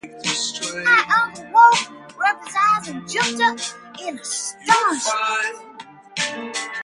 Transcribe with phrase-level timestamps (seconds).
[0.83, 3.59] My uncle woke, rubbed his eyes, and jumped up
[4.01, 6.57] in astonishment.